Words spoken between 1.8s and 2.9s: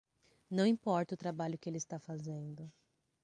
fazendo